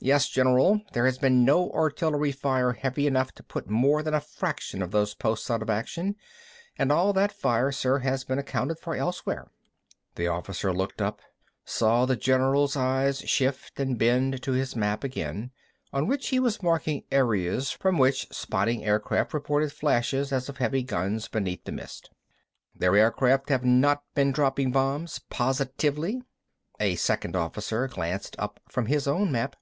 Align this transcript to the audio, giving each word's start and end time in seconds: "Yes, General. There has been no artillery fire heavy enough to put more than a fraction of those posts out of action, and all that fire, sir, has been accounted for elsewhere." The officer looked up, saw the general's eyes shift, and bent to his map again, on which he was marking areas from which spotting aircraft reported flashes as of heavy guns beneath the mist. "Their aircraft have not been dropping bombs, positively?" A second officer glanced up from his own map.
"Yes, 0.00 0.28
General. 0.28 0.82
There 0.92 1.06
has 1.06 1.16
been 1.16 1.46
no 1.46 1.70
artillery 1.70 2.30
fire 2.30 2.72
heavy 2.74 3.06
enough 3.06 3.32
to 3.36 3.42
put 3.42 3.70
more 3.70 4.02
than 4.02 4.12
a 4.12 4.20
fraction 4.20 4.82
of 4.82 4.90
those 4.90 5.14
posts 5.14 5.50
out 5.50 5.62
of 5.62 5.70
action, 5.70 6.16
and 6.76 6.92
all 6.92 7.14
that 7.14 7.32
fire, 7.32 7.72
sir, 7.72 8.00
has 8.00 8.22
been 8.22 8.38
accounted 8.38 8.78
for 8.78 8.94
elsewhere." 8.94 9.48
The 10.16 10.26
officer 10.26 10.74
looked 10.74 11.00
up, 11.00 11.22
saw 11.64 12.04
the 12.04 12.16
general's 12.16 12.76
eyes 12.76 13.20
shift, 13.20 13.80
and 13.80 13.96
bent 13.98 14.42
to 14.42 14.52
his 14.52 14.76
map 14.76 15.04
again, 15.04 15.52
on 15.90 16.06
which 16.06 16.28
he 16.28 16.38
was 16.38 16.62
marking 16.62 17.04
areas 17.10 17.70
from 17.70 17.96
which 17.96 18.26
spotting 18.30 18.84
aircraft 18.84 19.32
reported 19.32 19.72
flashes 19.72 20.32
as 20.34 20.50
of 20.50 20.58
heavy 20.58 20.82
guns 20.82 21.28
beneath 21.28 21.64
the 21.64 21.72
mist. 21.72 22.10
"Their 22.74 22.94
aircraft 22.94 23.48
have 23.48 23.64
not 23.64 24.02
been 24.14 24.32
dropping 24.32 24.70
bombs, 24.70 25.20
positively?" 25.30 26.20
A 26.78 26.96
second 26.96 27.34
officer 27.36 27.88
glanced 27.88 28.36
up 28.38 28.60
from 28.68 28.84
his 28.84 29.08
own 29.08 29.32
map. 29.32 29.56